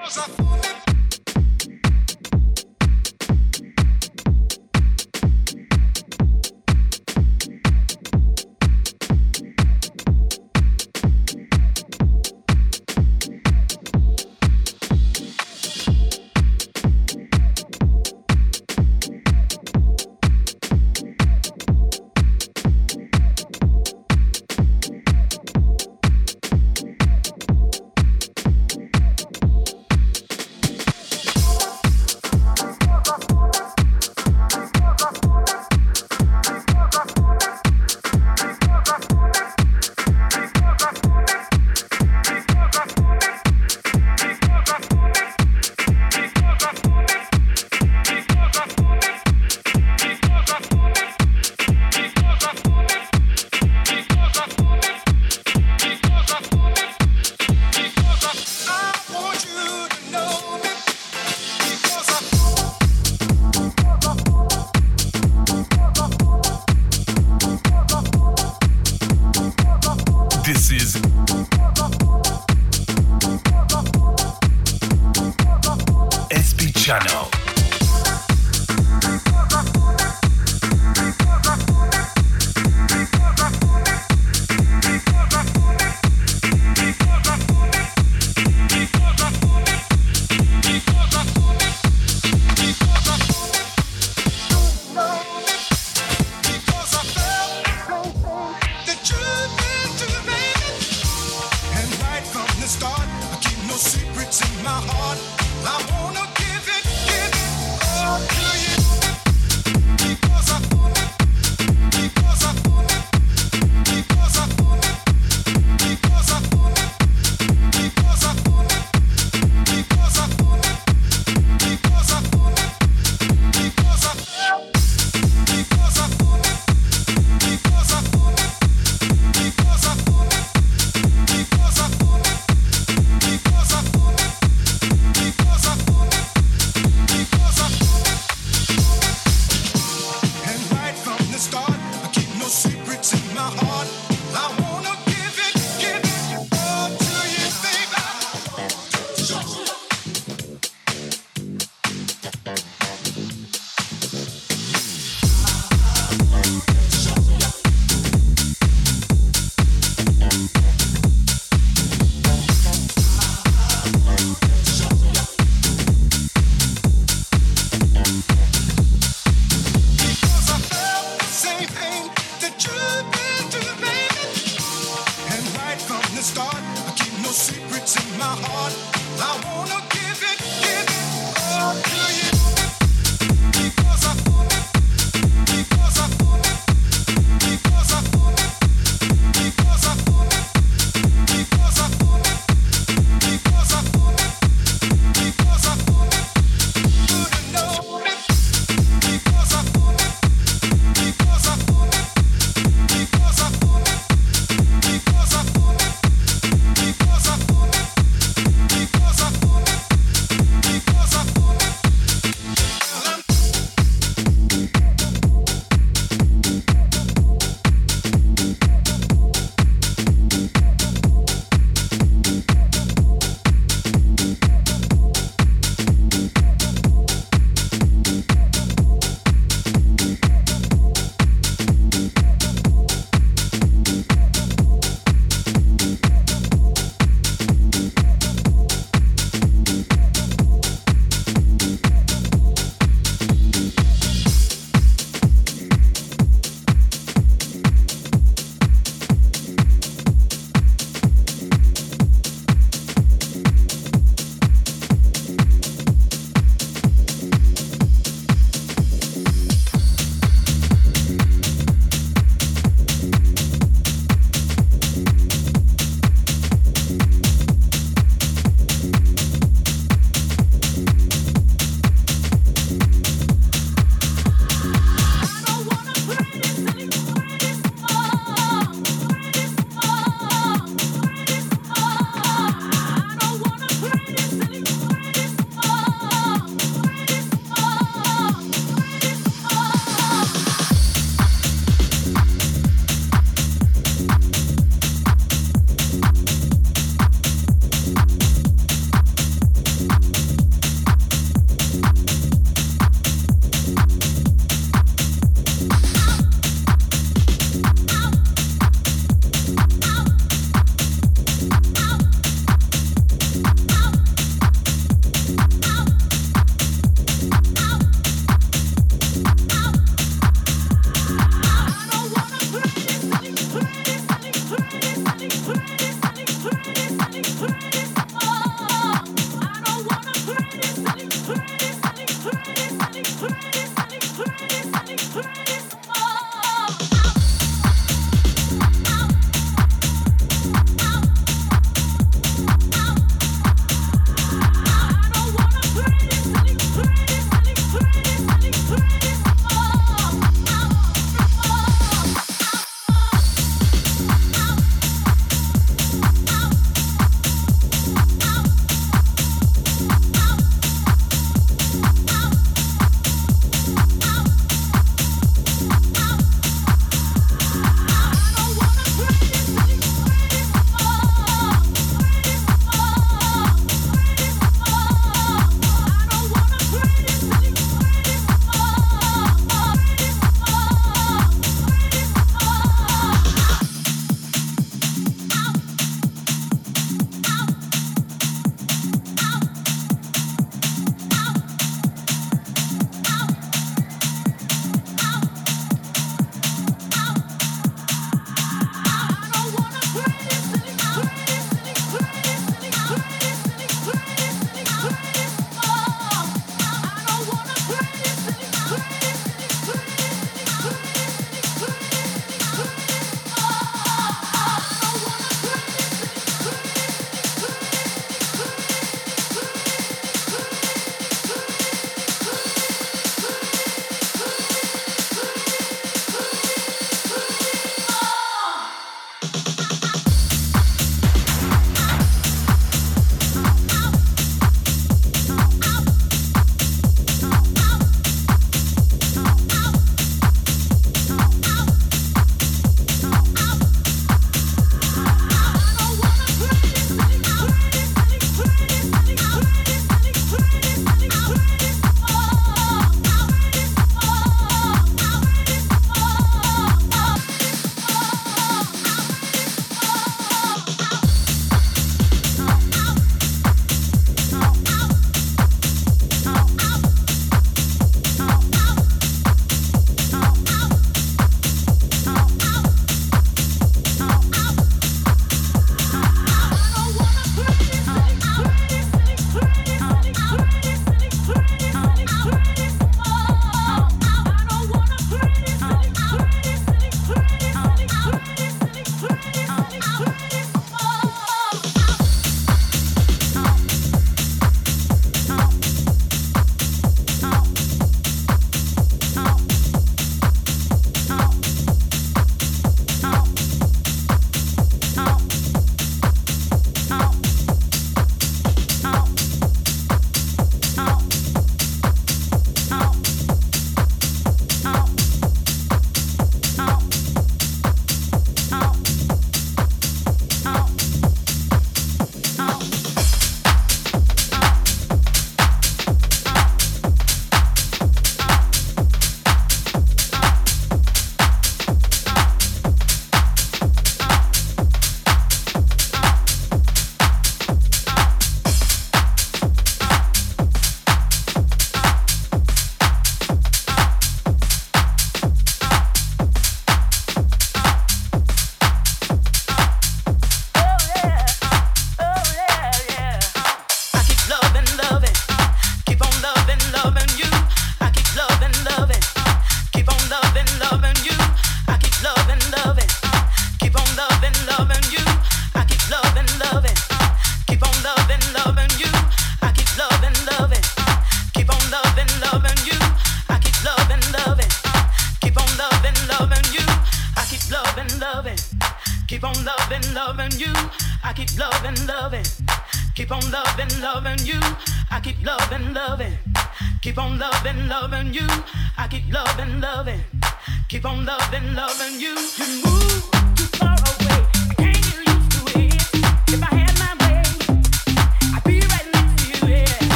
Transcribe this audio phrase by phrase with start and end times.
[0.00, 0.47] Rosa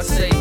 [0.00, 0.39] Beyonce.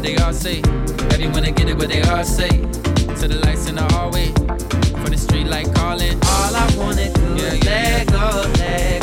[0.00, 0.62] what they all say.
[1.10, 2.48] Baby wanna get it what they all say.
[2.48, 4.32] To the lights in the hallway,
[4.92, 6.18] from the street like calling.
[6.24, 7.94] All I wanna do yeah, is yeah.
[7.98, 8.99] let go, let